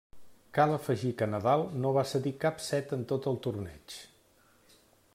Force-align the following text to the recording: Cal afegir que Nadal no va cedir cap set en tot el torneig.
Cal 0.57 0.71
afegir 0.77 1.11
que 1.19 1.27
Nadal 1.33 1.67
no 1.83 1.93
va 1.97 2.05
cedir 2.13 2.33
cap 2.47 2.65
set 2.71 2.97
en 2.99 3.07
tot 3.13 3.31
el 3.33 3.41
torneig. 3.47 4.01